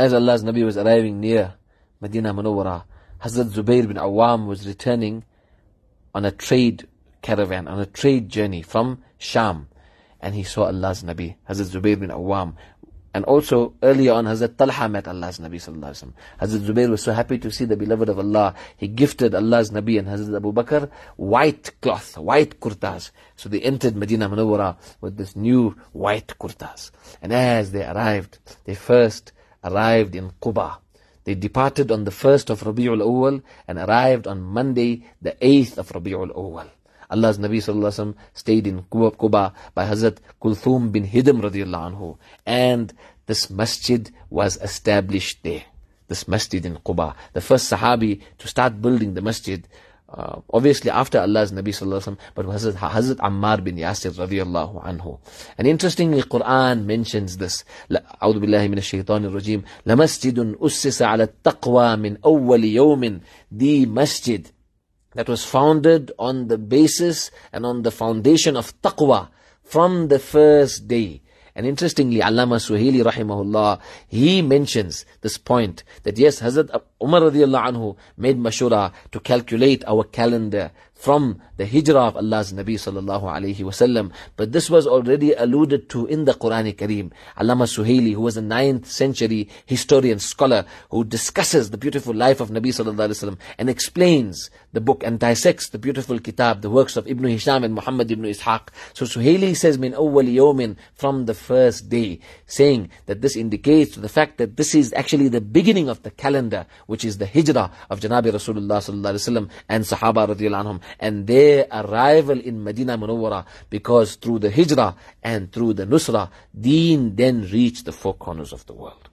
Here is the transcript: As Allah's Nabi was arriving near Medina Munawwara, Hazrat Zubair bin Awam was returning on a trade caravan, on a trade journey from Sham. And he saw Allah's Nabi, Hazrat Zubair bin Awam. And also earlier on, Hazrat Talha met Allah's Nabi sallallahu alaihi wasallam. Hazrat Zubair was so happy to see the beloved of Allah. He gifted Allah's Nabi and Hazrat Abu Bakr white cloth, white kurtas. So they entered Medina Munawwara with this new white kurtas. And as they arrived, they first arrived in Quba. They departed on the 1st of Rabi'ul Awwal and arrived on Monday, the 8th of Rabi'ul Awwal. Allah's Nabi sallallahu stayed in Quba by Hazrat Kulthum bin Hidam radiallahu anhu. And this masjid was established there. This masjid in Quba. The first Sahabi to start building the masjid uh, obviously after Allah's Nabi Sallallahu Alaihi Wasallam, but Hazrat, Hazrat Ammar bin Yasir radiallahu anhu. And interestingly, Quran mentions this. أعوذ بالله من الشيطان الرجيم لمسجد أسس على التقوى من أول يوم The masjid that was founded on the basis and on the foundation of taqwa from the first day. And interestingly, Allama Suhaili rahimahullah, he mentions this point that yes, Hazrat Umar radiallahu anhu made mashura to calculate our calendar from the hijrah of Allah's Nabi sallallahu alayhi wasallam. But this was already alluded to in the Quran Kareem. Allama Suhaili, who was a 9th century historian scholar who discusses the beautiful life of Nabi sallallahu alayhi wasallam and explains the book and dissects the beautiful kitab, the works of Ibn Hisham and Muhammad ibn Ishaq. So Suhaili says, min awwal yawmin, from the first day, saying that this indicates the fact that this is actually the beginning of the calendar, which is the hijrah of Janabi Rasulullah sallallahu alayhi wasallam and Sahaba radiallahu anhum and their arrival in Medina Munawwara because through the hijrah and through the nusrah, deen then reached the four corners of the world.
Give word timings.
As 0.00 0.14
Allah's 0.14 0.42
Nabi 0.42 0.64
was 0.64 0.78
arriving 0.78 1.20
near 1.20 1.56
Medina 2.00 2.32
Munawwara, 2.32 2.84
Hazrat 3.22 3.50
Zubair 3.50 3.86
bin 3.86 3.98
Awam 3.98 4.46
was 4.46 4.66
returning 4.66 5.24
on 6.14 6.24
a 6.24 6.30
trade 6.30 6.88
caravan, 7.20 7.68
on 7.68 7.78
a 7.78 7.84
trade 7.84 8.30
journey 8.30 8.62
from 8.62 9.02
Sham. 9.18 9.68
And 10.18 10.34
he 10.34 10.42
saw 10.42 10.68
Allah's 10.68 11.02
Nabi, 11.02 11.36
Hazrat 11.46 11.78
Zubair 11.78 12.00
bin 12.00 12.08
Awam. 12.08 12.54
And 13.12 13.26
also 13.26 13.74
earlier 13.82 14.14
on, 14.14 14.24
Hazrat 14.24 14.56
Talha 14.56 14.88
met 14.88 15.06
Allah's 15.06 15.38
Nabi 15.38 15.56
sallallahu 15.56 15.90
alaihi 15.90 16.04
wasallam. 16.04 16.12
Hazrat 16.40 16.60
Zubair 16.60 16.88
was 16.88 17.02
so 17.02 17.12
happy 17.12 17.36
to 17.36 17.50
see 17.50 17.66
the 17.66 17.76
beloved 17.76 18.08
of 18.08 18.18
Allah. 18.18 18.54
He 18.78 18.88
gifted 18.88 19.34
Allah's 19.34 19.70
Nabi 19.70 19.98
and 19.98 20.08
Hazrat 20.08 20.34
Abu 20.34 20.54
Bakr 20.54 20.90
white 21.16 21.78
cloth, 21.82 22.16
white 22.16 22.58
kurtas. 22.58 23.10
So 23.36 23.50
they 23.50 23.60
entered 23.60 23.96
Medina 23.96 24.30
Munawwara 24.30 24.78
with 25.02 25.18
this 25.18 25.36
new 25.36 25.76
white 25.92 26.28
kurtas. 26.40 26.90
And 27.20 27.34
as 27.34 27.72
they 27.72 27.84
arrived, 27.84 28.38
they 28.64 28.74
first 28.74 29.32
arrived 29.64 30.14
in 30.14 30.32
Quba. 30.42 30.78
They 31.24 31.34
departed 31.34 31.92
on 31.92 32.04
the 32.04 32.10
1st 32.10 32.50
of 32.50 32.62
Rabi'ul 32.62 33.02
Awwal 33.02 33.42
and 33.68 33.78
arrived 33.78 34.26
on 34.26 34.40
Monday, 34.40 35.04
the 35.20 35.32
8th 35.42 35.78
of 35.78 35.88
Rabi'ul 35.90 36.34
Awwal. 36.34 36.68
Allah's 37.10 37.38
Nabi 37.38 37.58
sallallahu 37.58 38.14
stayed 38.34 38.66
in 38.66 38.82
Quba 38.82 39.52
by 39.74 39.86
Hazrat 39.86 40.18
Kulthum 40.40 40.92
bin 40.92 41.06
Hidam 41.06 41.42
radiallahu 41.42 41.94
anhu. 41.94 42.18
And 42.46 42.92
this 43.26 43.50
masjid 43.50 44.10
was 44.30 44.56
established 44.58 45.42
there. 45.42 45.64
This 46.08 46.28
masjid 46.28 46.64
in 46.64 46.76
Quba. 46.76 47.14
The 47.32 47.40
first 47.40 47.70
Sahabi 47.70 48.22
to 48.38 48.48
start 48.48 48.80
building 48.80 49.14
the 49.14 49.22
masjid 49.22 49.66
uh, 50.12 50.40
obviously 50.52 50.90
after 50.90 51.20
Allah's 51.20 51.52
Nabi 51.52 51.68
Sallallahu 51.68 52.02
Alaihi 52.02 52.16
Wasallam, 52.16 52.18
but 52.34 52.46
Hazrat, 52.46 52.72
Hazrat 52.72 53.16
Ammar 53.18 53.62
bin 53.62 53.76
Yasir 53.76 54.10
radiallahu 54.10 54.84
anhu. 54.84 55.20
And 55.56 55.68
interestingly, 55.68 56.22
Quran 56.22 56.84
mentions 56.84 57.36
this. 57.36 57.64
أعوذ 58.19 58.39
بالله 58.39 58.67
من 58.67 58.77
الشيطان 58.77 59.25
الرجيم 59.25 59.63
لمسجد 59.85 60.55
أسس 60.61 61.01
على 61.01 61.23
التقوى 61.23 61.95
من 61.95 62.17
أول 62.25 62.63
يوم 62.63 63.19
The 63.51 63.85
masjid 63.85 64.49
that 65.15 65.29
was 65.29 65.45
founded 65.45 66.11
on 66.19 66.47
the 66.47 66.57
basis 66.57 67.31
and 67.51 67.65
on 67.65 67.81
the 67.83 67.91
foundation 67.91 68.57
of 68.57 68.79
taqwa 68.81 69.29
from 69.63 70.09
the 70.09 70.19
first 70.19 70.87
day. 70.87 71.21
And 71.57 71.65
interestingly, 71.65 72.19
Allama 72.19 72.57
Suhaili 72.59 73.01
rahimahullah, 73.01 73.79
he 74.09 74.41
mentions 74.41 75.05
this 75.21 75.37
point 75.37 75.85
that 76.03 76.17
yes, 76.17 76.41
Hazrat 76.41 76.69
Umar 77.01 77.21
radiallahu 77.21 77.67
anhu 77.71 77.97
made 78.17 78.37
mashura 78.37 78.91
to 79.11 79.19
calculate 79.21 79.85
our 79.87 80.03
calendar 80.03 80.71
from 81.00 81.40
the 81.56 81.66
hijrah 81.66 82.08
of 82.08 82.16
Allah's 82.16 82.52
Nabi 82.52 82.74
sallallahu 82.74 83.22
alayhi 83.22 83.60
wasallam. 83.60 84.12
But 84.36 84.52
this 84.52 84.68
was 84.68 84.86
already 84.86 85.32
alluded 85.32 85.88
to 85.90 86.06
in 86.06 86.26
the 86.26 86.34
Quran 86.34 86.76
Kareem. 86.76 87.10
Allama 87.38 87.64
Suhaili, 87.64 88.12
who 88.12 88.20
was 88.20 88.36
a 88.36 88.42
9th 88.42 88.84
century 88.84 89.48
historian 89.64 90.18
scholar 90.18 90.66
who 90.90 91.04
discusses 91.04 91.70
the 91.70 91.78
beautiful 91.78 92.14
life 92.14 92.40
of 92.40 92.50
Nabi 92.50 92.66
sallallahu 92.66 93.08
alayhi 93.08 93.24
wasallam 93.24 93.38
and 93.56 93.70
explains 93.70 94.50
the 94.74 94.80
book 94.80 95.02
and 95.02 95.18
dissects 95.18 95.70
the 95.70 95.78
beautiful 95.78 96.18
kitab, 96.18 96.60
the 96.60 96.68
works 96.68 96.96
of 96.96 97.08
Ibn 97.08 97.24
Hisham 97.24 97.64
and 97.64 97.74
Muhammad 97.74 98.10
ibn 98.10 98.26
Ishaq. 98.26 98.68
So 98.92 99.06
Suhaili 99.06 99.56
says, 99.56 99.78
min 99.78 99.92
awwal 99.94 100.30
yawmin, 100.30 100.76
from 100.94 101.24
the 101.24 101.34
first 101.34 101.88
day, 101.88 102.20
saying 102.44 102.90
that 103.06 103.22
this 103.22 103.36
indicates 103.36 103.96
the 103.96 104.08
fact 104.08 104.36
that 104.36 104.58
this 104.58 104.74
is 104.74 104.92
actually 104.92 105.28
the 105.28 105.40
beginning 105.40 105.88
of 105.88 106.02
the 106.02 106.10
calendar, 106.10 106.66
which 106.86 107.06
is 107.06 107.16
the 107.16 107.26
hijrah 107.26 107.70
of 107.88 108.00
Janabi 108.00 108.26
Rasulullah 108.32 108.78
sallallahu 108.84 109.14
alayhi 109.14 109.48
wasallam 109.48 109.50
and 109.68 109.84
Sahaba 109.84 110.28
radiallahu 110.28 110.64
anhum 110.64 110.80
and 110.98 111.26
their 111.26 111.66
arrival 111.70 112.40
in 112.40 112.62
Medina 112.64 112.96
Munawwara 112.96 113.44
because 113.68 114.16
through 114.16 114.38
the 114.38 114.50
hijrah 114.50 114.96
and 115.22 115.52
through 115.52 115.74
the 115.74 115.86
nusrah, 115.86 116.30
deen 116.58 117.14
then 117.14 117.42
reached 117.50 117.84
the 117.84 117.92
four 117.92 118.14
corners 118.14 118.52
of 118.52 118.64
the 118.66 118.72
world. 118.72 119.09